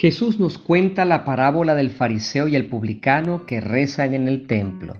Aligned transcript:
Jesús 0.00 0.38
nos 0.38 0.58
cuenta 0.58 1.04
la 1.04 1.24
parábola 1.24 1.74
del 1.74 1.90
fariseo 1.90 2.46
y 2.46 2.54
el 2.54 2.68
publicano 2.68 3.46
que 3.46 3.60
rezan 3.60 4.14
en 4.14 4.28
el 4.28 4.46
templo. 4.46 4.96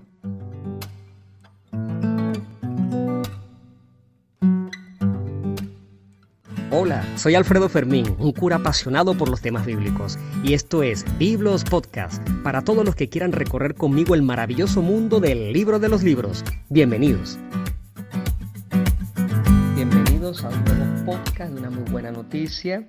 Hola, 6.69 7.05
soy 7.15 7.35
Alfredo 7.35 7.69
Fermín, 7.69 8.13
un 8.19 8.33
cura 8.33 8.57
apasionado 8.57 9.17
por 9.17 9.29
los 9.29 9.39
temas 9.39 9.65
bíblicos, 9.65 10.19
y 10.43 10.53
esto 10.53 10.83
es 10.83 11.05
Biblos 11.17 11.63
Podcast, 11.63 12.21
para 12.43 12.61
todos 12.61 12.83
los 12.83 12.93
que 12.93 13.07
quieran 13.07 13.31
recorrer 13.31 13.75
conmigo 13.75 14.15
el 14.15 14.21
maravilloso 14.21 14.81
mundo 14.81 15.21
del 15.21 15.53
libro 15.53 15.79
de 15.79 15.87
los 15.87 16.03
libros. 16.03 16.43
Bienvenidos. 16.67 17.39
Bienvenidos 19.75 20.43
a 20.43 20.49
un 20.49 20.61
nuevo 20.65 21.05
podcast 21.05 21.53
de 21.53 21.59
una 21.61 21.69
muy 21.69 21.89
buena 21.89 22.11
noticia 22.11 22.85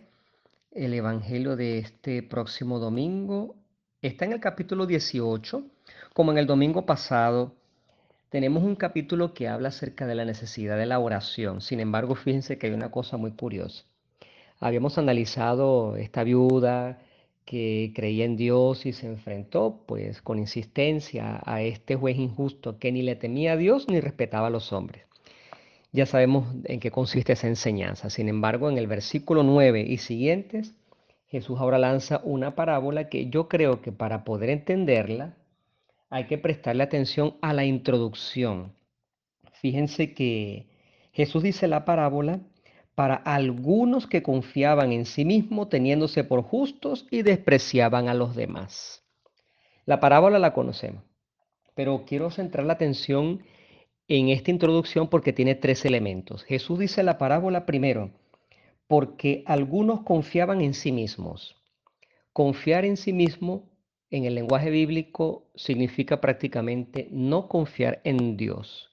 el 0.73 0.95
Evangelio 0.95 1.57
de 1.57 1.79
este 1.79 2.23
próximo 2.23 2.79
domingo 2.79 3.57
está 4.03 4.25
en 4.25 4.33
el 4.33 4.41
capítulo 4.41 4.87
18. 4.87 5.65
Como 6.15 6.31
en 6.31 6.39
el 6.39 6.47
domingo 6.47 6.87
pasado, 6.87 7.55
tenemos 8.29 8.63
un 8.63 8.77
capítulo 8.77 9.35
que 9.35 9.49
habla 9.49 9.71
acerca 9.71 10.07
de 10.07 10.15
la 10.15 10.25
necesidad 10.25 10.79
de 10.79 10.87
la 10.87 11.01
oración. 11.01 11.61
Sin 11.61 11.81
embargo, 11.81 12.15
fíjense 12.15 12.59
que 12.59 12.69
hay 12.69 12.73
una 12.73 12.91
cosa 12.91 13.17
muy 13.17 13.33
curiosa. 13.33 13.85
Habíamos 14.61 14.97
analizado 14.99 15.97
esta 15.97 16.23
viuda 16.23 17.01
que 17.45 17.93
creía 17.95 18.25
en 18.25 18.37
Dios 18.37 18.87
y 18.87 18.93
se 18.93 19.07
enfrentó 19.07 19.83
pues 19.87 20.23
con 20.23 20.39
insistencia 20.39 21.43
a 21.45 21.63
este 21.63 21.97
juez 21.97 22.17
injusto 22.17 22.79
que 22.79 22.93
ni 22.93 23.03
le 23.03 23.17
temía 23.17 23.55
a 23.55 23.57
Dios 23.57 23.87
ni 23.89 24.01
respetaba 24.01 24.47
a 24.47 24.51
los 24.51 24.73
hombres. 24.73 25.10
Ya 25.93 26.07
sabemos 26.07 26.47
en 26.65 26.79
qué 26.81 26.91
consiste 26.91 27.33
esa 27.33 27.49
enseñanza. 27.49 28.11
Sin 28.11 28.29
embargo, 28.29 28.71
en 28.71 28.79
el 28.79 28.87
versículo 28.87 29.43
9 29.43 29.81
y 29.81 29.99
siguientes, 29.99 30.75
Jesús 31.27 31.59
ahora 31.61 31.79
lanza 31.79 32.21
una 32.25 32.55
parábola 32.55 33.09
que 33.09 33.29
yo 33.29 33.49
creo 33.49 33.83
que 33.83 33.93
para 33.93 34.25
poder 34.25 34.51
entenderla 34.51 35.37
hay 36.09 36.27
que 36.27 36.39
prestarle 36.39 36.83
atención 36.83 37.37
a 37.41 37.53
la 37.53 37.65
introducción. 37.65 38.73
Fíjense 39.61 40.15
que 40.15 40.67
Jesús 41.13 41.43
dice 41.43 41.69
la 41.69 41.85
parábola 41.85 42.41
para 42.95 43.15
algunos 43.15 44.07
que 44.07 44.23
confiaban 44.23 44.93
en 44.93 45.07
sí 45.07 45.25
mismos 45.25 45.69
teniéndose 45.69 46.25
por 46.25 46.43
justos 46.43 47.07
y 47.11 47.23
despreciaban 47.23 48.09
a 48.09 48.15
los 48.15 48.35
demás. 48.35 49.05
La 49.87 50.01
parábola 50.01 50.39
la 50.39 50.53
conocemos, 50.53 51.03
pero 51.75 52.05
quiero 52.07 52.31
centrar 52.31 52.67
la 52.67 52.75
atención 52.75 53.41
en 53.41 53.60
esta 54.11 54.51
introducción 54.51 55.09
porque 55.09 55.33
tiene 55.33 55.55
tres 55.55 55.85
elementos. 55.85 56.43
Jesús 56.45 56.81
dice 56.81 57.05
la 57.05 57.17
parábola 57.17 57.65
primero, 57.65 58.11
porque 58.89 59.45
algunos 59.47 60.03
confiaban 60.03 60.61
en 60.61 60.75
sí 60.75 60.91
mismos. 60.91 61.57
Confiar 62.33 62.85
en 62.85 62.97
sí 62.97 63.13
mismo 63.13 63.71
en 64.11 64.25
el 64.25 64.35
lenguaje 64.35 64.71
bíblico 64.71 65.47
significa 65.55 66.21
prácticamente 66.21 67.07
no 67.13 67.47
confiar 67.47 68.01
en 68.03 68.37
Dios. 68.37 68.91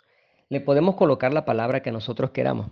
Le 0.49 0.61
podemos 0.61 0.95
colocar 0.95 1.33
la 1.33 1.45
palabra 1.45 1.81
que 1.81 1.91
nosotros 1.91 2.29
queramos, 2.29 2.71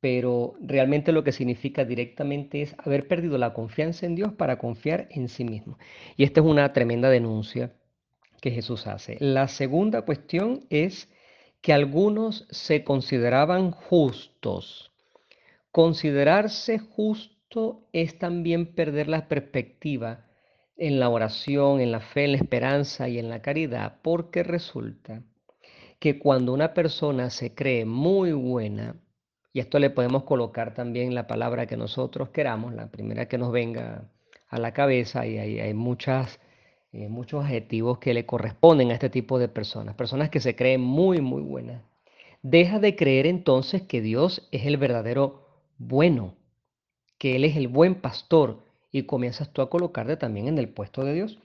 pero 0.00 0.54
realmente 0.60 1.12
lo 1.12 1.22
que 1.22 1.30
significa 1.30 1.84
directamente 1.84 2.62
es 2.62 2.74
haber 2.78 3.06
perdido 3.06 3.38
la 3.38 3.54
confianza 3.54 4.06
en 4.06 4.16
Dios 4.16 4.32
para 4.32 4.58
confiar 4.58 5.06
en 5.10 5.28
sí 5.28 5.44
mismo. 5.44 5.78
Y 6.16 6.24
esta 6.24 6.40
es 6.40 6.46
una 6.46 6.72
tremenda 6.72 7.10
denuncia 7.10 7.72
que 8.40 8.50
Jesús 8.50 8.88
hace. 8.88 9.16
La 9.20 9.46
segunda 9.46 10.02
cuestión 10.02 10.66
es 10.68 11.08
que 11.64 11.72
algunos 11.72 12.46
se 12.50 12.84
consideraban 12.84 13.70
justos. 13.70 14.92
Considerarse 15.72 16.78
justo 16.78 17.88
es 17.94 18.18
también 18.18 18.74
perder 18.74 19.08
la 19.08 19.28
perspectiva 19.28 20.26
en 20.76 21.00
la 21.00 21.08
oración, 21.08 21.80
en 21.80 21.90
la 21.90 22.00
fe, 22.00 22.26
en 22.26 22.32
la 22.32 22.36
esperanza 22.36 23.08
y 23.08 23.18
en 23.18 23.30
la 23.30 23.40
caridad, 23.40 23.96
porque 24.02 24.42
resulta 24.42 25.22
que 25.98 26.18
cuando 26.18 26.52
una 26.52 26.74
persona 26.74 27.30
se 27.30 27.54
cree 27.54 27.86
muy 27.86 28.32
buena, 28.32 29.00
y 29.54 29.60
esto 29.60 29.78
le 29.78 29.88
podemos 29.88 30.24
colocar 30.24 30.74
también 30.74 31.14
la 31.14 31.26
palabra 31.26 31.64
que 31.64 31.78
nosotros 31.78 32.28
queramos, 32.28 32.74
la 32.74 32.90
primera 32.90 33.26
que 33.26 33.38
nos 33.38 33.50
venga 33.50 34.12
a 34.50 34.58
la 34.58 34.74
cabeza, 34.74 35.26
y 35.26 35.38
hay, 35.38 35.60
hay 35.60 35.72
muchas 35.72 36.38
eh, 36.94 37.08
muchos 37.08 37.44
adjetivos 37.44 37.98
que 37.98 38.14
le 38.14 38.24
corresponden 38.24 38.92
a 38.92 38.94
este 38.94 39.10
tipo 39.10 39.40
de 39.40 39.48
personas, 39.48 39.96
personas 39.96 40.30
que 40.30 40.38
se 40.38 40.54
creen 40.54 40.80
muy, 40.80 41.20
muy 41.20 41.42
buenas. 41.42 41.82
Deja 42.42 42.78
de 42.78 42.94
creer 42.94 43.26
entonces 43.26 43.82
que 43.82 44.00
Dios 44.00 44.48
es 44.52 44.64
el 44.64 44.76
verdadero 44.76 45.44
bueno, 45.76 46.36
que 47.18 47.34
Él 47.34 47.44
es 47.44 47.56
el 47.56 47.66
buen 47.66 47.96
pastor 47.96 48.62
y 48.92 49.02
comienzas 49.06 49.52
tú 49.52 49.60
a 49.60 49.70
colocarte 49.70 50.16
también 50.16 50.46
en 50.46 50.56
el 50.56 50.68
puesto 50.68 51.02
de 51.04 51.14
Dios. 51.14 51.40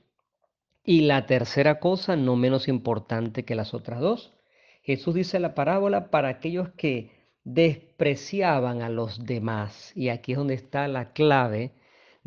Y 0.84 1.02
la 1.02 1.26
tercera 1.26 1.80
cosa, 1.80 2.16
no 2.16 2.36
menos 2.36 2.68
importante 2.68 3.44
que 3.44 3.56
las 3.56 3.74
otras 3.74 4.02
dos, 4.02 4.34
Jesús 4.84 5.16
dice 5.16 5.40
la 5.40 5.56
parábola 5.56 6.12
para 6.12 6.30
aquellos 6.30 6.70
que 6.78 7.10
despreciaban 7.44 8.84
a 8.84 8.90
los 8.90 9.26
demás. 9.26 9.94
Y 9.96 10.10
aquí 10.10 10.34
es 10.34 10.38
donde 10.38 10.54
está 10.54 10.88
la 10.88 11.12
clave 11.12 11.72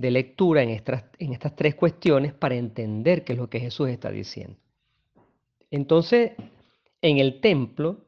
de 0.03 0.11
lectura 0.11 0.65
en 0.65 0.71
estas, 0.71 1.05
en 1.19 1.33
estas 1.33 1.55
tres 1.55 1.77
cuestiones 1.77 2.33
para 2.35 2.57
entender 2.57 3.23
qué 3.23 3.35
es 3.35 3.39
lo 3.39 3.49
que 3.49 3.61
Jesús 3.61 3.89
está 3.89 4.11
diciendo. 4.11 4.59
Entonces, 5.71 6.33
en 7.01 7.19
el 7.19 7.41
templo 7.41 8.05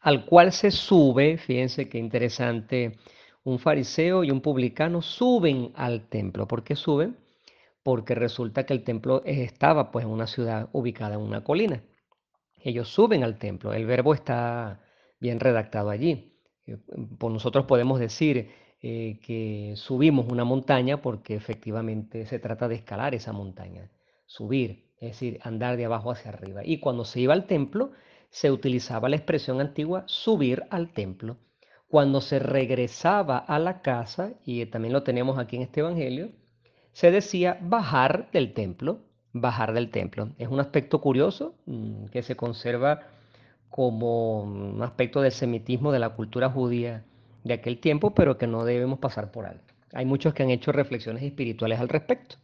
al 0.00 0.24
cual 0.26 0.52
se 0.52 0.70
sube, 0.70 1.36
fíjense 1.36 1.88
qué 1.88 1.98
interesante, 1.98 2.98
un 3.42 3.58
fariseo 3.58 4.22
y 4.22 4.30
un 4.30 4.40
publicano 4.40 5.02
suben 5.02 5.72
al 5.74 6.08
templo. 6.08 6.46
¿Por 6.46 6.62
qué 6.62 6.76
suben? 6.76 7.16
Porque 7.82 8.14
resulta 8.14 8.64
que 8.64 8.74
el 8.74 8.84
templo 8.84 9.22
estaba 9.24 9.90
pues 9.90 10.04
en 10.04 10.12
una 10.12 10.28
ciudad 10.28 10.68
ubicada 10.72 11.16
en 11.16 11.22
una 11.22 11.42
colina. 11.42 11.82
Ellos 12.62 12.88
suben 12.88 13.24
al 13.24 13.38
templo. 13.38 13.72
El 13.72 13.86
verbo 13.86 14.14
está 14.14 14.80
bien 15.18 15.40
redactado 15.40 15.90
allí. 15.90 16.32
Eh, 16.66 16.78
por 17.18 17.32
nosotros 17.32 17.64
podemos 17.66 17.98
decir, 17.98 18.50
eh, 18.80 19.18
que 19.22 19.74
subimos 19.76 20.26
una 20.28 20.44
montaña 20.44 21.02
porque 21.02 21.34
efectivamente 21.34 22.26
se 22.26 22.38
trata 22.38 22.68
de 22.68 22.76
escalar 22.76 23.14
esa 23.14 23.32
montaña, 23.32 23.90
subir, 24.26 24.92
es 25.00 25.10
decir, 25.10 25.40
andar 25.42 25.76
de 25.76 25.86
abajo 25.86 26.12
hacia 26.12 26.30
arriba. 26.30 26.62
Y 26.64 26.78
cuando 26.78 27.04
se 27.04 27.18
iba 27.20 27.34
al 27.34 27.46
templo, 27.46 27.90
se 28.30 28.52
utilizaba 28.52 29.08
la 29.08 29.16
expresión 29.16 29.60
antigua 29.60 30.04
subir 30.06 30.64
al 30.70 30.92
templo. 30.92 31.38
Cuando 31.88 32.20
se 32.20 32.38
regresaba 32.38 33.38
a 33.38 33.58
la 33.58 33.82
casa, 33.82 34.34
y 34.44 34.64
también 34.66 34.92
lo 34.92 35.02
tenemos 35.02 35.38
aquí 35.38 35.56
en 35.56 35.62
este 35.62 35.80
Evangelio, 35.80 36.30
se 36.92 37.10
decía 37.10 37.58
bajar 37.60 38.30
del 38.32 38.52
templo, 38.52 39.00
bajar 39.32 39.72
del 39.72 39.90
templo. 39.90 40.30
Es 40.38 40.48
un 40.48 40.60
aspecto 40.60 41.00
curioso 41.00 41.54
mm, 41.66 42.06
que 42.06 42.22
se 42.22 42.36
conserva 42.36 43.08
como 43.70 44.42
un 44.42 44.82
aspecto 44.82 45.20
del 45.20 45.32
semitismo 45.32 45.90
de 45.90 45.98
la 45.98 46.10
cultura 46.10 46.48
judía 46.48 47.04
de 47.44 47.54
aquel 47.54 47.78
tiempo, 47.78 48.14
pero 48.14 48.38
que 48.38 48.46
no 48.46 48.64
debemos 48.64 48.98
pasar 48.98 49.30
por 49.30 49.46
alto. 49.46 49.74
Hay 49.92 50.04
muchos 50.04 50.34
que 50.34 50.42
han 50.42 50.50
hecho 50.50 50.72
reflexiones 50.72 51.22
espirituales 51.22 51.80
al 51.80 51.88
respecto. 51.88 52.36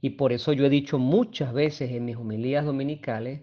Y 0.00 0.10
por 0.10 0.32
eso 0.32 0.52
yo 0.52 0.64
he 0.64 0.70
dicho 0.70 0.98
muchas 0.98 1.52
veces 1.52 1.90
en 1.90 2.04
mis 2.04 2.16
homilías 2.16 2.64
dominicales 2.64 3.42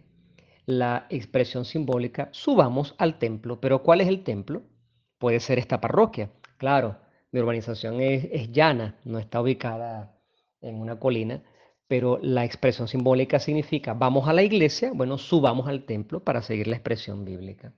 la 0.65 1.05
expresión 1.09 1.65
simbólica, 1.65 2.29
subamos 2.31 2.95
al 2.97 3.19
templo. 3.19 3.59
Pero 3.59 3.83
¿cuál 3.83 4.01
es 4.01 4.07
el 4.07 4.23
templo? 4.23 4.63
Puede 5.17 5.39
ser 5.39 5.59
esta 5.59 5.81
parroquia. 5.81 6.31
Claro, 6.57 6.97
mi 7.31 7.39
urbanización 7.39 7.99
es, 7.99 8.27
es 8.31 8.51
llana, 8.51 8.95
no 9.03 9.19
está 9.19 9.41
ubicada 9.41 10.17
en 10.61 10.75
una 10.75 10.97
colina, 10.97 11.43
pero 11.87 12.17
la 12.21 12.45
expresión 12.45 12.87
simbólica 12.87 13.39
significa 13.39 13.93
vamos 13.93 14.27
a 14.27 14.33
la 14.33 14.41
iglesia, 14.41 14.91
bueno, 14.93 15.17
subamos 15.17 15.67
al 15.67 15.85
templo 15.85 16.23
para 16.23 16.41
seguir 16.41 16.67
la 16.67 16.77
expresión 16.77 17.25
bíblica 17.25 17.73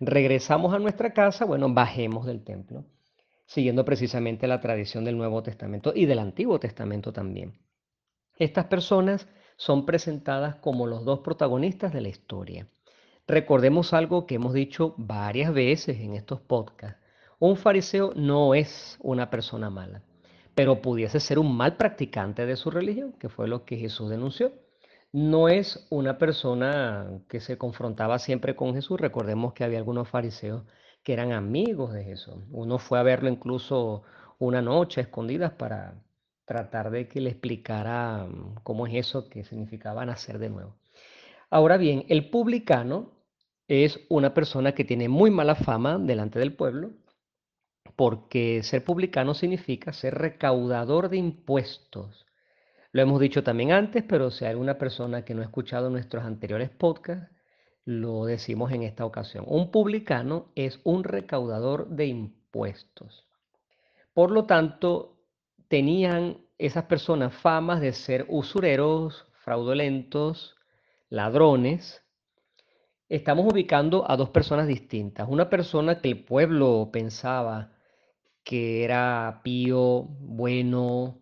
regresamos 0.00 0.74
a 0.74 0.78
nuestra 0.78 1.12
casa, 1.12 1.44
bueno, 1.44 1.72
bajemos 1.72 2.26
del 2.26 2.44
templo, 2.44 2.84
siguiendo 3.46 3.84
precisamente 3.84 4.46
la 4.46 4.60
tradición 4.60 5.04
del 5.04 5.16
Nuevo 5.16 5.42
Testamento 5.42 5.92
y 5.94 6.06
del 6.06 6.18
Antiguo 6.18 6.60
Testamento 6.60 7.12
también. 7.12 7.58
Estas 8.36 8.66
personas 8.66 9.28
son 9.56 9.86
presentadas 9.86 10.56
como 10.56 10.86
los 10.86 11.04
dos 11.04 11.20
protagonistas 11.20 11.92
de 11.92 12.00
la 12.00 12.08
historia. 12.08 12.68
Recordemos 13.26 13.92
algo 13.92 14.26
que 14.26 14.36
hemos 14.36 14.54
dicho 14.54 14.94
varias 14.96 15.52
veces 15.52 15.98
en 16.00 16.14
estos 16.14 16.40
podcasts. 16.40 17.00
Un 17.40 17.56
fariseo 17.56 18.12
no 18.14 18.54
es 18.54 18.98
una 19.00 19.30
persona 19.30 19.70
mala, 19.70 20.02
pero 20.54 20.80
pudiese 20.80 21.20
ser 21.20 21.38
un 21.38 21.56
mal 21.56 21.76
practicante 21.76 22.46
de 22.46 22.56
su 22.56 22.70
religión, 22.70 23.12
que 23.12 23.28
fue 23.28 23.48
lo 23.48 23.64
que 23.64 23.76
Jesús 23.76 24.10
denunció 24.10 24.52
no 25.12 25.48
es 25.48 25.86
una 25.90 26.18
persona 26.18 27.22
que 27.28 27.40
se 27.40 27.58
confrontaba 27.58 28.18
siempre 28.18 28.56
con 28.56 28.74
Jesús. 28.74 29.00
Recordemos 29.00 29.54
que 29.54 29.64
había 29.64 29.78
algunos 29.78 30.08
fariseos 30.08 30.64
que 31.02 31.12
eran 31.12 31.32
amigos 31.32 31.92
de 31.94 32.04
Jesús. 32.04 32.36
Uno 32.50 32.78
fue 32.78 32.98
a 32.98 33.02
verlo 33.02 33.28
incluso 33.28 34.02
una 34.38 34.62
noche 34.62 35.02
escondidas 35.02 35.52
para 35.52 36.02
tratar 36.44 36.90
de 36.90 37.08
que 37.08 37.20
le 37.20 37.30
explicara 37.30 38.26
mm, 38.26 38.56
cómo 38.62 38.86
es 38.86 38.94
eso 38.94 39.28
que 39.28 39.44
significaba 39.44 40.04
nacer 40.06 40.38
de 40.38 40.50
nuevo. 40.50 40.76
Ahora 41.50 41.76
bien, 41.76 42.04
el 42.08 42.30
publicano 42.30 43.12
es 43.68 44.00
una 44.08 44.34
persona 44.34 44.72
que 44.72 44.84
tiene 44.84 45.08
muy 45.08 45.30
mala 45.30 45.54
fama 45.54 45.98
delante 45.98 46.38
del 46.38 46.54
pueblo 46.54 46.90
porque 47.96 48.62
ser 48.62 48.84
publicano 48.84 49.34
significa 49.34 49.92
ser 49.92 50.14
recaudador 50.14 51.08
de 51.08 51.16
impuestos. 51.16 52.27
Lo 52.92 53.02
hemos 53.02 53.20
dicho 53.20 53.42
también 53.42 53.72
antes, 53.72 54.02
pero 54.02 54.30
si 54.30 54.44
hay 54.44 54.52
alguna 54.52 54.78
persona 54.78 55.24
que 55.24 55.34
no 55.34 55.42
ha 55.42 55.44
escuchado 55.44 55.90
nuestros 55.90 56.24
anteriores 56.24 56.70
podcasts, 56.70 57.30
lo 57.84 58.24
decimos 58.24 58.72
en 58.72 58.82
esta 58.82 59.04
ocasión. 59.04 59.44
Un 59.46 59.70
publicano 59.70 60.52
es 60.54 60.80
un 60.84 61.04
recaudador 61.04 61.88
de 61.88 62.06
impuestos. 62.06 63.26
Por 64.14 64.30
lo 64.30 64.46
tanto, 64.46 65.16
tenían 65.68 66.38
esas 66.58 66.84
personas 66.84 67.34
famas 67.34 67.80
de 67.80 67.92
ser 67.92 68.26
usureros, 68.28 69.26
fraudulentos, 69.44 70.56
ladrones. 71.08 72.02
Estamos 73.08 73.52
ubicando 73.52 74.10
a 74.10 74.16
dos 74.16 74.30
personas 74.30 74.66
distintas. 74.66 75.28
Una 75.28 75.48
persona 75.48 76.00
que 76.00 76.08
el 76.10 76.24
pueblo 76.24 76.90
pensaba 76.92 77.72
que 78.44 78.84
era 78.84 79.40
pío, 79.44 80.04
bueno, 80.20 81.20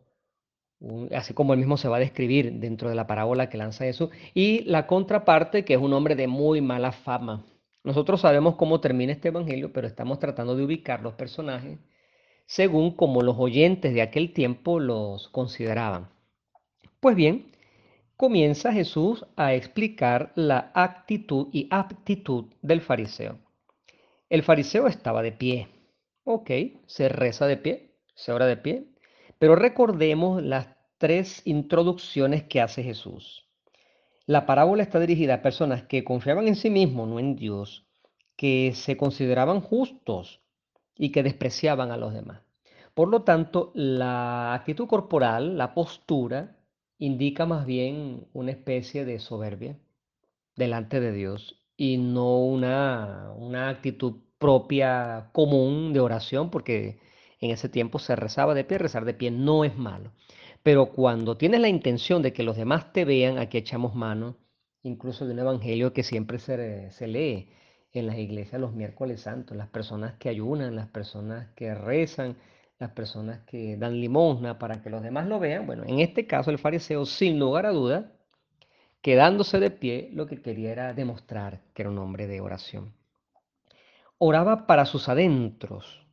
así 1.14 1.34
como 1.34 1.52
él 1.52 1.58
mismo 1.58 1.76
se 1.76 1.88
va 1.88 1.96
a 1.96 2.00
describir 2.00 2.52
dentro 2.54 2.88
de 2.88 2.94
la 2.94 3.06
parábola 3.06 3.48
que 3.48 3.58
lanza 3.58 3.84
Jesús, 3.84 4.10
y 4.34 4.62
la 4.64 4.86
contraparte 4.86 5.64
que 5.64 5.74
es 5.74 5.80
un 5.80 5.92
hombre 5.92 6.14
de 6.14 6.26
muy 6.26 6.60
mala 6.60 6.92
fama. 6.92 7.44
Nosotros 7.84 8.20
sabemos 8.20 8.56
cómo 8.56 8.80
termina 8.80 9.12
este 9.12 9.28
evangelio, 9.28 9.72
pero 9.72 9.86
estamos 9.86 10.18
tratando 10.18 10.56
de 10.56 10.64
ubicar 10.64 11.02
los 11.02 11.14
personajes 11.14 11.78
según 12.46 12.92
como 12.92 13.22
los 13.22 13.36
oyentes 13.38 13.92
de 13.92 14.02
aquel 14.02 14.32
tiempo 14.32 14.80
los 14.80 15.28
consideraban. 15.28 16.08
Pues 17.00 17.16
bien, 17.16 17.52
comienza 18.16 18.72
Jesús 18.72 19.26
a 19.36 19.54
explicar 19.54 20.32
la 20.36 20.70
actitud 20.74 21.48
y 21.52 21.68
aptitud 21.70 22.46
del 22.62 22.80
fariseo. 22.80 23.38
El 24.28 24.42
fariseo 24.42 24.86
estaba 24.86 25.22
de 25.22 25.32
pie. 25.32 25.68
Ok, 26.24 26.50
se 26.86 27.08
reza 27.08 27.46
de 27.46 27.56
pie, 27.56 27.94
se 28.14 28.32
ora 28.32 28.46
de 28.46 28.56
pie, 28.56 28.86
pero 29.38 29.54
recordemos 29.54 30.42
las 30.42 30.66
tres 30.98 31.42
introducciones 31.44 32.44
que 32.44 32.60
hace 32.60 32.82
Jesús. 32.82 33.46
La 34.26 34.46
parábola 34.46 34.82
está 34.82 34.98
dirigida 34.98 35.34
a 35.34 35.42
personas 35.42 35.84
que 35.84 36.04
confiaban 36.04 36.48
en 36.48 36.56
sí 36.56 36.70
mismos, 36.70 37.08
no 37.08 37.20
en 37.20 37.36
Dios, 37.36 37.86
que 38.36 38.72
se 38.74 38.96
consideraban 38.96 39.60
justos 39.60 40.40
y 40.96 41.12
que 41.12 41.22
despreciaban 41.22 41.90
a 41.90 41.96
los 41.96 42.12
demás. 42.12 42.42
Por 42.94 43.08
lo 43.08 43.22
tanto, 43.22 43.72
la 43.74 44.54
actitud 44.54 44.86
corporal, 44.86 45.58
la 45.58 45.74
postura, 45.74 46.56
indica 46.98 47.46
más 47.46 47.66
bien 47.66 48.26
una 48.32 48.50
especie 48.50 49.04
de 49.04 49.18
soberbia 49.18 49.78
delante 50.56 50.98
de 51.00 51.12
Dios 51.12 51.62
y 51.76 51.98
no 51.98 52.38
una, 52.38 53.32
una 53.36 53.68
actitud 53.68 54.14
propia 54.38 55.28
común 55.32 55.92
de 55.92 56.00
oración, 56.00 56.50
porque 56.50 56.98
en 57.40 57.50
ese 57.50 57.68
tiempo 57.68 57.98
se 57.98 58.16
rezaba 58.16 58.54
de 58.54 58.64
pie, 58.64 58.78
rezar 58.78 59.04
de 59.04 59.14
pie 59.14 59.30
no 59.30 59.64
es 59.64 59.76
malo. 59.76 60.12
Pero 60.66 60.86
cuando 60.86 61.36
tienes 61.36 61.60
la 61.60 61.68
intención 61.68 62.22
de 62.22 62.32
que 62.32 62.42
los 62.42 62.56
demás 62.56 62.92
te 62.92 63.04
vean, 63.04 63.38
aquí 63.38 63.56
echamos 63.56 63.94
mano 63.94 64.34
incluso 64.82 65.24
de 65.24 65.32
un 65.32 65.38
evangelio 65.38 65.92
que 65.92 66.02
siempre 66.02 66.40
se, 66.40 66.90
se 66.90 67.06
lee 67.06 67.50
en 67.92 68.08
las 68.08 68.18
iglesias 68.18 68.60
los 68.60 68.74
miércoles 68.74 69.20
santos, 69.20 69.56
las 69.56 69.68
personas 69.68 70.14
que 70.14 70.28
ayunan, 70.28 70.74
las 70.74 70.88
personas 70.88 71.46
que 71.54 71.72
rezan, 71.72 72.36
las 72.80 72.90
personas 72.90 73.42
que 73.46 73.76
dan 73.76 74.00
limosna 74.00 74.58
para 74.58 74.82
que 74.82 74.90
los 74.90 75.04
demás 75.04 75.28
lo 75.28 75.38
vean. 75.38 75.68
Bueno, 75.68 75.84
en 75.86 76.00
este 76.00 76.26
caso 76.26 76.50
el 76.50 76.58
fariseo, 76.58 77.06
sin 77.06 77.38
lugar 77.38 77.64
a 77.66 77.70
duda, 77.70 78.10
quedándose 79.02 79.60
de 79.60 79.70
pie, 79.70 80.10
lo 80.14 80.26
que 80.26 80.42
quería 80.42 80.72
era 80.72 80.94
demostrar 80.94 81.60
que 81.74 81.82
era 81.82 81.92
un 81.92 81.98
hombre 81.98 82.26
de 82.26 82.40
oración. 82.40 82.92
Oraba 84.18 84.66
para 84.66 84.84
sus 84.84 85.08
adentros, 85.08 86.05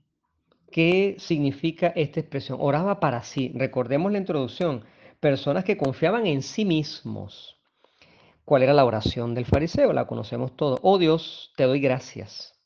¿Qué 0.74 1.18
significa 1.20 1.94
esta 1.96 2.20
expresión? 2.20 2.58
Oraba 2.60 3.00
para 3.00 3.22
sí. 3.22 3.52
Recordemos 3.54 4.12
la 4.12 4.18
introducción. 4.18 4.84
Personas 5.20 5.64
que 5.64 5.78
confiaban 5.78 6.25
en 6.25 6.42
sí 6.42 6.66
mismos. 6.66 7.60
¿Cuál 8.44 8.64
era 8.64 8.74
la 8.74 8.84
oración 8.84 9.36
del 9.36 9.46
fariseo? 9.46 9.94
La 9.94 10.08
conocemos 10.08 10.56
todos. 10.56 10.80
Oh 10.81 10.98
Dios, 10.98 11.54
te 11.56 11.66
doy 11.66 11.80
gracias, 11.80 12.60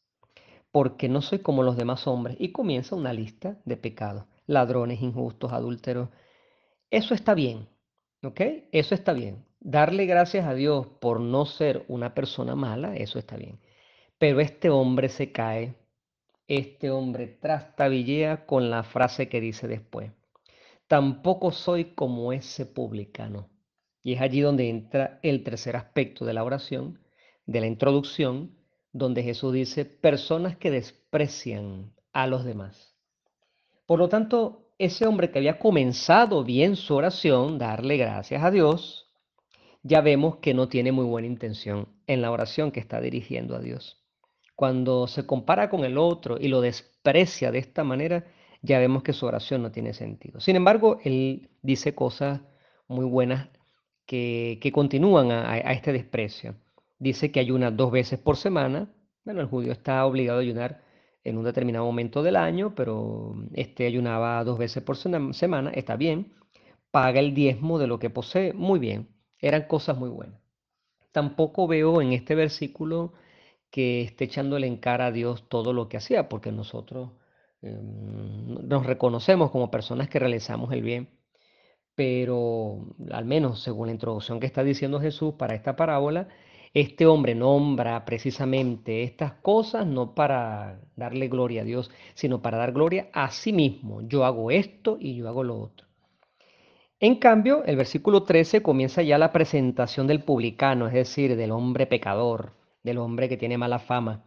porque 0.71 1.09
no 1.09 1.21
soy 1.21 1.39
como 1.39 1.63
los 1.63 1.75
demás 1.75 2.07
hombres. 2.07 2.37
Y 2.39 2.53
comienza 2.53 2.95
una 2.95 3.11
lista 3.11 3.59
de 3.65 3.75
pecados. 3.75 4.23
Ladrones, 4.45 5.01
injustos, 5.01 5.51
adúlteros. 5.51 6.07
Eso 6.89 7.13
está 7.13 7.33
bien. 7.33 7.67
¿Ok? 8.23 8.39
Eso 8.71 8.95
está 8.95 9.11
bien. 9.11 9.43
Darle 9.59 10.05
gracias 10.05 10.47
a 10.47 10.53
Dios 10.53 10.87
por 11.01 11.19
no 11.19 11.45
ser 11.45 11.83
una 11.89 12.13
persona 12.13 12.55
mala, 12.55 12.95
eso 12.95 13.19
está 13.19 13.35
bien. 13.35 13.59
Pero 14.17 14.39
este 14.39 14.69
hombre 14.69 15.09
se 15.09 15.33
cae 15.33 15.75
este 16.47 16.89
hombre 16.89 17.27
trastabillea 17.27 18.45
con 18.45 18.69
la 18.69 18.83
frase 18.83 19.29
que 19.29 19.41
dice 19.41 19.67
después. 19.67 20.11
Tampoco 20.87 21.51
soy 21.51 21.93
como 21.93 22.31
ese 22.31 22.65
publicano. 22.65 23.49
Y 24.03 24.13
es 24.13 24.21
allí 24.21 24.39
donde 24.39 24.69
entra 24.69 25.19
el 25.21 25.43
tercer 25.43 25.75
aspecto 25.75 26.25
de 26.25 26.33
la 26.33 26.43
oración, 26.43 26.99
de 27.45 27.59
la 27.59 27.67
introducción, 27.67 28.57
donde 28.93 29.23
Jesús 29.23 29.53
dice, 29.53 29.85
personas 29.85 30.57
que 30.57 30.71
desprecian 30.71 31.93
a 32.13 32.25
los 32.25 32.45
demás. 32.45 32.95
Por 33.85 33.99
lo 33.99 34.07
tanto, 34.07 34.71
ese 34.77 35.05
hombre 35.05 35.31
que 35.31 35.39
había 35.39 35.59
comenzado 35.59 36.43
bien 36.43 36.75
su 36.75 36.95
oración, 36.95 37.57
darle 37.57 37.97
gracias 37.97 38.43
a 38.43 38.51
Dios, 38.51 39.07
ya 39.83 40.01
vemos 40.01 40.37
que 40.37 40.53
no 40.53 40.67
tiene 40.67 40.91
muy 40.91 41.05
buena 41.05 41.27
intención 41.27 41.87
en 42.07 42.21
la 42.21 42.31
oración 42.31 42.71
que 42.71 42.79
está 42.79 43.01
dirigiendo 43.01 43.55
a 43.55 43.59
Dios. 43.59 44.06
Cuando 44.57 45.05
se 45.05 45.27
compara 45.27 45.69
con 45.69 45.85
el 45.85 45.99
otro 45.99 46.37
y 46.39 46.47
lo 46.47 46.61
desprecia 46.61 47.51
de 47.51 47.59
esta 47.59 47.83
manera, 47.83 48.25
ya 48.63 48.79
vemos 48.79 49.03
que 49.03 49.13
su 49.13 49.27
oración 49.27 49.61
no 49.61 49.71
tiene 49.71 49.93
sentido. 49.93 50.39
Sin 50.39 50.55
embargo, 50.55 50.97
él 51.03 51.51
dice 51.61 51.93
cosas 51.93 52.41
muy 52.87 53.05
buenas 53.05 53.49
que, 54.07 54.59
continúan 54.73 55.29
a, 55.29 55.57
este 55.57 55.93
desprecio. 55.93 56.55
Dice 56.97 57.31
que 57.31 57.39
ayuna 57.39 57.69
dos 57.69 57.91
veces 57.91 58.17
por 58.17 58.35
semana. 58.35 58.91
Bueno, 59.23 59.41
el 59.41 59.47
judío 59.47 59.71
está 59.71 60.03
obligado 60.07 60.39
a 60.39 60.41
ayunar 60.41 60.81
en 61.23 61.37
un 61.37 61.43
determinado 61.43 61.85
momento 61.85 62.23
del 62.23 62.35
año, 62.35 62.73
pero 62.73 63.35
este 63.53 63.85
ayunaba 63.85 64.43
dos 64.43 64.57
veces 64.57 64.81
por 64.81 64.97
semana, 64.97 65.69
está 65.75 65.95
bien. 65.97 66.33
Paga 66.89 67.19
el 67.19 67.35
diezmo 67.35 67.77
de 67.77 67.85
lo 67.85 67.99
que 67.99 68.09
posee, 68.09 68.53
muy 68.53 68.79
bien. 68.79 69.09
Eran 69.37 69.67
cosas 69.67 69.99
muy 69.99 70.09
buenas. 70.09 70.41
Tampoco 71.11 71.67
veo 71.67 72.01
en 72.01 72.13
este 72.13 72.33
versículo 72.33 73.13
que 73.71 74.01
esté 74.01 74.25
echándole 74.25 74.67
en 74.67 74.77
cara 74.77 75.07
a 75.07 75.11
Dios 75.11 75.47
todo 75.49 75.73
lo 75.73 75.89
que 75.89 75.97
hacía, 75.97 76.29
porque 76.29 76.51
nosotros 76.51 77.11
em, 77.61 78.67
nos 78.67 78.85
reconocemos 78.85 79.51
como 79.51 79.71
personas 79.71 80.09
que 80.09 80.19
realizamos 80.19 80.71
el 80.73 80.81
bien, 80.83 81.09
pero 81.95 82.95
al 83.11 83.25
menos 83.25 83.61
según 83.63 83.87
la 83.87 83.93
introducción 83.93 84.39
que 84.39 84.45
está 84.47 84.63
diciendo 84.63 84.99
Jesús 85.01 85.35
para 85.35 85.55
esta 85.55 85.75
parábola, 85.75 86.29
este 86.73 87.05
hombre 87.07 87.33
nombra 87.33 88.05
precisamente 88.05 89.03
estas 89.03 89.33
cosas 89.33 89.87
no 89.87 90.13
para 90.13 90.81
darle 90.95 91.27
gloria 91.27 91.61
a 91.61 91.65
Dios, 91.65 91.89
sino 92.13 92.41
para 92.41 92.57
dar 92.57 92.71
gloria 92.71 93.09
a 93.13 93.31
sí 93.31 93.53
mismo. 93.53 94.01
Yo 94.01 94.25
hago 94.25 94.51
esto 94.51 94.97
y 94.99 95.15
yo 95.15 95.27
hago 95.27 95.43
lo 95.43 95.59
otro. 95.59 95.87
En 96.99 97.15
cambio, 97.15 97.63
el 97.65 97.75
versículo 97.77 98.23
13 98.23 98.61
comienza 98.61 99.01
ya 99.03 99.17
la 99.17 99.31
presentación 99.31 100.07
del 100.07 100.23
publicano, 100.23 100.87
es 100.87 100.93
decir, 100.93 101.35
del 101.35 101.51
hombre 101.51 101.85
pecador, 101.85 102.53
del 102.87 102.97
hombre 102.97 103.29
que 103.29 103.37
tiene 103.37 103.57
mala 103.57 103.79
fama, 103.79 104.23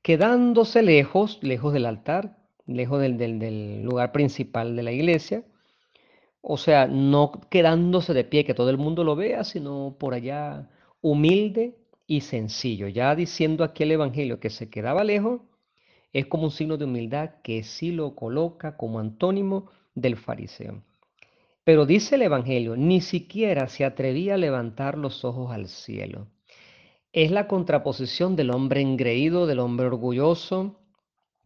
quedándose 0.00 0.82
lejos, 0.82 1.38
lejos 1.42 1.72
del 1.72 1.86
altar, 1.86 2.38
lejos 2.66 3.00
del, 3.00 3.82
lugar 3.82 4.12
principal 4.12 4.76
de 4.76 4.82
la 4.82 4.92
iglesia, 4.92 5.44
o 6.40 6.56
sea, 6.56 6.86
no 6.86 7.32
quedándose 7.50 8.14
de 8.14 8.24
pie 8.24 8.44
que 8.44 8.54
todo 8.54 8.70
el 8.70 8.78
mundo 8.78 9.04
lo 9.04 9.16
vea, 9.16 9.44
sino 9.44 9.96
por 9.98 10.14
allá 10.14 10.70
humilde 11.02 11.76
y 12.06 12.22
sencillo. 12.22 12.88
Ya 12.88 13.14
diciendo 13.14 13.64
aquí 13.64 13.82
el 13.82 13.92
Evangelio 13.92 14.40
que 14.40 14.50
se 14.50 14.70
quedaba 14.70 15.04
lejos, 15.04 15.42
es 16.12 16.26
como 16.26 16.44
un 16.44 16.50
signo 16.50 16.76
de 16.76 16.84
humildad 16.84 17.30
que 17.42 17.62
sí 17.62 17.90
lo 17.90 18.14
coloca 18.14 18.76
como 18.76 19.00
antónimo 19.00 19.70
del 19.94 20.16
fariseo. 20.16 20.82
Pero 21.64 21.86
dice 21.86 22.14
el 22.14 22.22
Evangelio, 22.22 22.76
ni 22.76 23.00
siquiera 23.00 23.68
se 23.68 23.84
atrevía 23.84 24.34
a 24.34 24.38
levantar 24.38 24.96
los 24.96 25.24
ojos 25.24 25.52
al 25.52 25.66
cielo 25.66 26.28
es 27.12 27.30
la 27.30 27.48
contraposición 27.48 28.36
del 28.36 28.50
hombre 28.50 28.80
engreído, 28.80 29.46
del 29.46 29.58
hombre 29.58 29.86
orgulloso, 29.86 30.80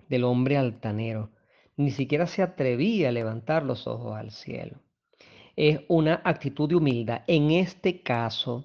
del 0.09 0.25
hombre 0.25 0.57
altanero. 0.57 1.31
Ni 1.77 1.91
siquiera 1.91 2.27
se 2.27 2.43
atrevía 2.43 3.09
a 3.09 3.13
levantar 3.13 3.65
los 3.65 3.87
ojos 3.87 4.17
al 4.17 4.31
cielo. 4.31 4.81
Es 5.57 5.81
una 5.89 6.21
actitud 6.25 6.69
de 6.69 6.77
humildad. 6.77 7.23
En 7.27 7.51
este 7.51 8.03
caso, 8.03 8.65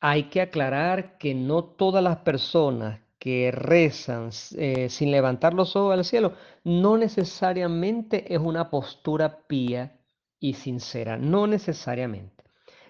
hay 0.00 0.24
que 0.24 0.40
aclarar 0.40 1.18
que 1.18 1.34
no 1.34 1.64
todas 1.64 2.02
las 2.02 2.18
personas 2.18 3.00
que 3.18 3.50
rezan 3.52 4.30
eh, 4.56 4.88
sin 4.88 5.10
levantar 5.10 5.52
los 5.52 5.76
ojos 5.76 5.92
al 5.92 6.04
cielo, 6.04 6.32
no 6.64 6.96
necesariamente 6.96 8.32
es 8.32 8.40
una 8.40 8.70
postura 8.70 9.46
pía 9.46 10.00
y 10.40 10.54
sincera, 10.54 11.18
no 11.18 11.46
necesariamente. 11.46 12.44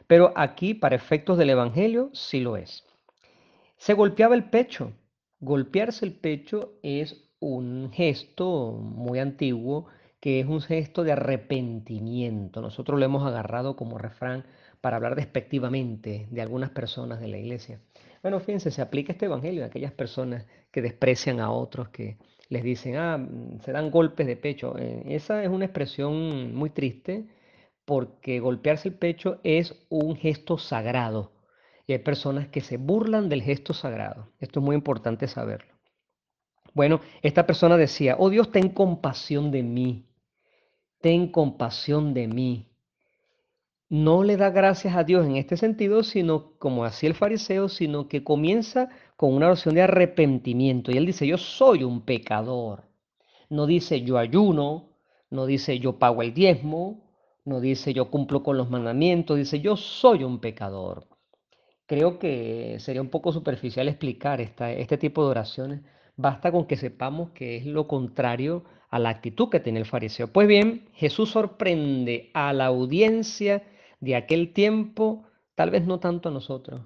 Pero 0.07 0.33
aquí, 0.37 0.73
para 0.75 0.97
efectos 0.97 1.37
del 1.37 1.51
Evangelio, 1.51 2.11
sí 2.13 2.41
lo 2.41 2.57
es. 2.57 2.85
Se 3.81 3.95
golpeaba 3.95 4.35
el 4.35 4.51
pecho. 4.51 4.93
Golpearse 5.41 6.05
el 6.05 6.13
pecho 6.13 6.75
es 6.83 7.31
un 7.41 7.91
gesto 7.91 8.73
muy 8.73 9.19
antiguo 9.19 9.87
que 10.21 10.39
es 10.39 10.47
un 10.47 10.61
gesto 10.61 11.03
de 11.03 11.13
arrepentimiento. 11.13 12.61
Nosotros 12.61 13.01
lo 13.01 13.07
hemos 13.07 13.27
agarrado 13.27 13.77
como 13.77 13.97
refrán 13.97 14.45
para 14.83 14.97
hablar 14.97 15.17
despectivamente 15.17 16.29
de 16.31 16.43
algunas 16.43 16.69
personas 16.69 17.21
de 17.21 17.29
la 17.29 17.39
iglesia. 17.39 17.81
Bueno, 18.21 18.39
fíjense, 18.41 18.71
se 18.71 18.83
aplica 18.83 19.13
este 19.13 19.25
evangelio 19.25 19.65
a 19.65 19.69
aquellas 19.69 19.93
personas 19.93 20.45
que 20.71 20.83
desprecian 20.83 21.41
a 21.41 21.51
otros, 21.51 21.89
que 21.89 22.19
les 22.51 22.63
dicen, 22.63 22.97
ah, 22.97 23.17
mm, 23.17 23.61
se 23.63 23.73
dan 23.73 23.91
golpes 23.91 24.27
de 24.27 24.37
pecho. 24.37 24.77
Eh, 24.77 25.05
esa 25.07 25.43
es 25.43 25.49
una 25.49 25.65
expresión 25.65 26.55
muy 26.55 26.69
triste 26.69 27.25
porque 27.87 28.41
golpearse 28.41 28.91
el 28.91 28.95
pecho 28.97 29.41
es 29.43 29.87
un 29.89 30.17
gesto 30.17 30.59
sagrado. 30.59 31.33
Y 31.91 31.95
hay 31.95 31.99
personas 31.99 32.49
que 32.49 32.61
se 32.61 32.77
burlan 32.77 33.29
del 33.29 33.43
gesto 33.43 33.75
sagrado. 33.75 34.29
Esto 34.39 34.61
es 34.61 34.65
muy 34.65 34.77
importante 34.77 35.27
saberlo. 35.27 35.75
Bueno, 36.73 37.01
esta 37.21 37.47
persona 37.47 37.77
decía, 37.77 38.15
oh 38.19 38.31
Dios, 38.31 38.53
ten 38.53 38.69
compasión 38.69 39.51
de 39.51 39.63
mí. 39.63 40.07
Ten 41.01 41.33
compasión 41.33 42.15
de 42.15 42.29
mí 42.29 42.71
no 43.91 44.23
le 44.23 44.37
da 44.37 44.51
gracias 44.51 44.95
a 44.95 45.03
Dios 45.03 45.27
en 45.27 45.37
este 45.37 45.57
sentido, 45.57 46.05
sino 46.05 46.53
como 46.59 46.85
hacía 46.85 47.09
el 47.09 47.17
fariseo, 47.17 47.69
sino 47.69 48.07
que 48.07 48.23
comienza 48.23 48.89
con 49.17 49.35
una 49.35 49.49
oración 49.49 49.75
de 49.75 49.83
arrepentimiento. 49.83 50.93
Y 50.93 50.97
él 50.97 51.07
dice, 51.07 51.27
yo 51.27 51.37
soy 51.37 51.83
un 51.83 52.03
pecador. 52.03 52.85
No 53.49 53.67
dice 53.67 54.03
yo 54.03 54.17
ayuno, 54.17 54.91
no 55.29 55.45
dice 55.45 55.81
yo 55.81 55.99
pago 55.99 56.23
el 56.23 56.33
diezmo, 56.33 57.11
no 57.45 57.61
dice 57.61 57.93
yo 57.93 58.13
cumplo 58.13 58.45
con 58.45 58.57
los 58.57 58.71
mandamientos, 58.71 59.37
dice 59.37 59.61
yo 59.61 59.77
soy 59.77 60.23
un 60.23 60.39
pecador. 60.39 61.09
Creo 61.91 62.21
que 62.21 62.77
sería 62.79 63.03
un 63.03 63.09
poco 63.09 63.33
superficial 63.33 63.89
explicar 63.89 64.41
este 64.41 64.97
tipo 64.97 65.25
de 65.25 65.31
oraciones. 65.33 65.81
Basta 66.15 66.53
con 66.53 66.67
que 66.69 66.77
sepamos 66.77 67.31
que 67.31 67.57
es 67.57 67.67
lo 67.67 67.89
contrario 67.89 68.63
a 68.91 69.01
la 69.01 69.09
actitud 69.09 69.49
que 69.49 69.59
tiene 69.59 69.81
el 69.81 69.87
fariseo. 69.87 70.29
Pues 70.29 70.47
bien, 70.47 70.89
Jesús 70.93 71.31
sorprende 71.31 72.31
a 72.33 72.53
la 72.53 72.67
audiencia 72.67 73.65
de 73.99 74.15
aquel 74.15 74.53
tiempo, 74.53 75.25
tal 75.57 75.71
vez 75.71 75.85
no 75.85 75.99
tanto 75.99 76.29
a 76.29 76.33
nosotros, 76.33 76.83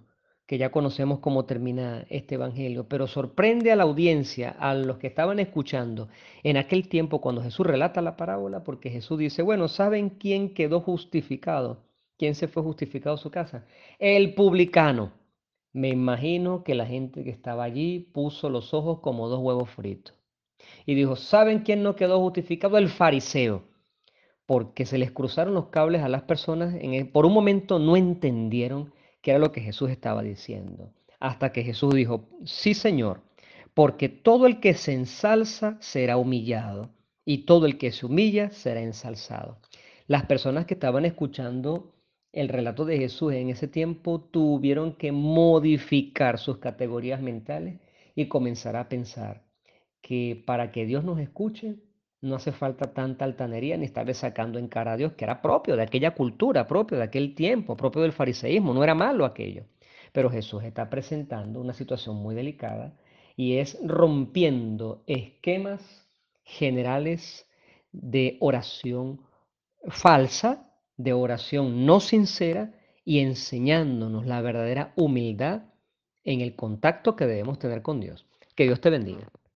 que 0.47 0.57
ya 0.57 0.71
conocemos 0.71 1.19
cómo 1.19 1.45
termina 1.45 2.07
este 2.09 2.37
Evangelio, 2.37 2.89
pero 2.89 3.07
sorprende 3.07 3.73
a 3.73 3.77
la 3.77 3.83
audiencia, 3.83 4.57
a 4.59 4.73
los 4.73 4.97
que 4.97 5.09
estaban 5.09 5.39
escuchando 5.39 6.09
en 6.43 6.57
aquel 6.57 6.89
tiempo 6.89 7.21
cuando 7.21 7.43
Jesús 7.43 7.67
relata 7.67 8.01
la 8.01 8.17
parábola, 8.17 8.65
porque 8.65 8.89
Jesús 8.89 9.19
dice, 9.19 9.43
bueno, 9.43 9.69
¿saben 9.69 10.09
quién 10.09 10.55
quedó 10.55 10.81
justificado? 10.81 11.83
¿Quién 12.18 12.35
se 12.35 12.49
fue 12.49 12.62
justificado 12.62 13.16
a 13.16 13.18
su 13.18 13.30
casa? 13.30 13.66
El 13.99 14.35
publicano. 14.35 15.12
Me 15.73 15.88
imagino 15.88 16.62
que 16.62 16.75
la 16.75 16.87
gente 16.87 17.25
que 17.25 17.30
estaba 17.30 17.64
allí 17.64 17.99
puso 17.99 18.49
los 18.49 18.73
ojos 18.75 19.00
como 19.00 19.28
dos 19.28 19.40
huevos 19.40 19.71
fritos. 19.71 20.14
Y 20.87 20.94
dijo, 20.94 21.16
¿saben 21.16 21.61
quién 21.61 21.83
no 21.83 21.97
quedó 21.97 22.21
justificado? 22.21 22.78
El 22.78 22.88
fariseo 22.88 23.64
porque 24.47 24.85
se 24.87 24.99
les 24.99 25.11
cruzaron 25.11 25.54
los 25.54 25.68
cables 25.68 26.02
a 26.02 26.09
las 26.09 26.23
personas, 26.23 26.75
en 26.78 27.11
por 27.11 27.26
un 27.26 27.33
momento 27.33 27.78
no 27.78 27.97
entendieron 27.97 28.92
qué 29.23 29.30
era 29.30 29.40
lo 29.40 29.52
que 29.52 29.61
Jesús 29.61 29.90
estaba 29.90 30.23
diciendo, 30.23 30.92
hasta 31.18 31.52
que 31.52 31.62
Jesús 31.62 31.94
dijo, 31.94 32.28
sí 32.44 32.75
Señor, 32.75 33.23
porque 33.73 34.09
todo 34.09 34.47
el 34.47 34.61
que 34.61 34.75
se 34.75 34.92
ensalza 34.92 35.78
será 35.80 36.16
humillado 36.16 36.90
y 37.25 37.38
todo 37.38 37.66
el 37.66 37.78
que 37.78 37.90
se 37.90 38.06
humilla 38.06 38.50
será 38.50 38.80
ensalzado. 38.80 39.59
Las 40.06 40.26
personas 40.26 40.66
que 40.66 40.75
estaban 40.75 41.06
escuchando 41.06 41.94
el 42.35 42.49
relato 42.49 42.85
de 42.85 42.99
Jesús 42.99 43.33
en 43.33 43.49
ese 43.49 43.69
tiempo 43.69 44.21
tuvieron 44.21 44.95
que 44.95 45.12
modificar 45.12 46.38
sus 46.38 46.59
categorías 46.59 47.23
mentales 47.23 47.79
y 48.17 48.26
comenzar 48.26 48.75
a 48.75 48.88
pensar 48.88 49.43
que 50.03 50.43
para 50.45 50.73
que 50.73 50.85
Dios 50.85 51.05
nos 51.05 51.21
escuche 51.21 51.76
no 52.21 52.35
hace 52.37 52.53
falta 52.53 52.93
tanta 52.93 53.25
altanería 53.25 53.76
ni 53.76 53.85
estarle 53.85 54.14
sacando 54.14 54.59
en 54.59 54.67
cara 54.67 54.95
a 54.95 54.97
Dios, 54.97 55.12
que 55.12 55.25
era 55.25 55.43
propio 55.43 55.76
de 55.76 55.83
aquella 55.83 56.12
cultura, 56.12 56.67
propio 56.67 56.99
de 56.99 57.05
aquel 57.05 57.35
tiempo, 57.35 57.76
propio 57.76 58.03
del 58.03 58.12
fariseísmo, 58.12 58.75
no 58.75 58.83
era 58.83 58.95
malo 58.95 59.25
aquello. 59.25 59.64
Pero 60.12 60.31
Jesús 60.31 60.64
está 60.64 60.91
presentando 60.91 61.61
una 61.61 61.75
situación 61.75 62.17
muy 62.17 62.35
delicada 62.35 62.97
y 63.37 63.59
es 63.59 63.79
rompiendo 63.85 65.05
esquemas 65.07 66.09
generales 66.43 67.47
de 67.93 68.38
oración 68.41 69.21
falsa, 69.88 70.74
de 70.97 71.13
oración 71.13 71.87
no 71.87 72.01
sincera 72.01 72.73
y 73.05 73.21
enseñándonos 73.21 74.27
la 74.27 74.41
verdadera 74.41 74.93
humildad 74.97 75.63
en 76.25 76.41
el 76.41 76.57
contacto 76.57 77.17
que 77.17 77.27
debemos 77.27 77.59
tener 77.59 77.83
con 77.83 78.01
Dios. 78.01 78.27
Que 78.55 78.65
Dios 78.65 78.81
te 78.81 78.91
bendiga. 78.91 79.29